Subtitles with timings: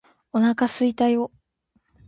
[0.33, 1.37] お腹すいたよ！！！！！